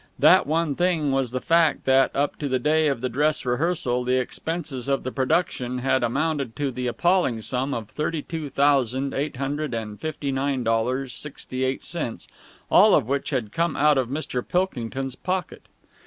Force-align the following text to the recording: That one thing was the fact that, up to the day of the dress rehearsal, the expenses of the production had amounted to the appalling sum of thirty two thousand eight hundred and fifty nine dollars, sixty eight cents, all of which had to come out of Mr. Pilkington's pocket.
That 0.17 0.47
one 0.47 0.73
thing 0.73 1.11
was 1.11 1.29
the 1.29 1.39
fact 1.39 1.85
that, 1.85 2.09
up 2.15 2.35
to 2.39 2.49
the 2.49 2.57
day 2.57 2.87
of 2.87 3.01
the 3.01 3.07
dress 3.07 3.45
rehearsal, 3.45 4.03
the 4.03 4.19
expenses 4.19 4.87
of 4.87 5.03
the 5.03 5.11
production 5.11 5.77
had 5.77 6.01
amounted 6.01 6.55
to 6.55 6.71
the 6.71 6.87
appalling 6.87 7.43
sum 7.43 7.71
of 7.75 7.87
thirty 7.87 8.23
two 8.23 8.49
thousand 8.49 9.13
eight 9.13 9.35
hundred 9.35 9.75
and 9.75 10.01
fifty 10.01 10.31
nine 10.31 10.63
dollars, 10.63 11.13
sixty 11.13 11.63
eight 11.63 11.83
cents, 11.83 12.27
all 12.71 12.95
of 12.95 13.07
which 13.07 13.29
had 13.29 13.45
to 13.51 13.51
come 13.51 13.75
out 13.75 13.99
of 13.99 14.09
Mr. 14.09 14.41
Pilkington's 14.43 15.13
pocket. 15.13 15.67